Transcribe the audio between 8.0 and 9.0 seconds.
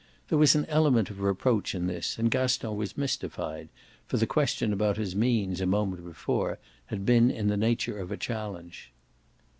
a challenge.